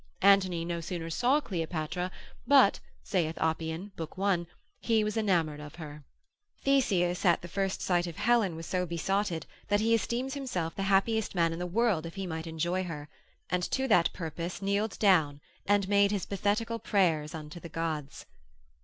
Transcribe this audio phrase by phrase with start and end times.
[0.23, 2.09] Antony no sooner saw Cleopatra,
[2.47, 4.11] but, saith Appian, lib.
[4.15, 4.47] 1,
[4.79, 6.03] he was enamoured of her.
[6.63, 10.81] Theseus at the first sight of Helen was so besotted, that he esteemed himself the
[10.89, 13.09] happiest man in the world if he might enjoy her,
[13.51, 18.25] and to that purpose kneeled down, and made his pathetical prayers unto the gods.